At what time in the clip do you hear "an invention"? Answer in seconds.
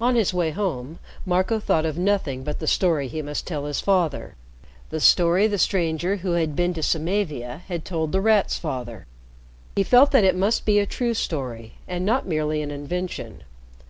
12.62-13.42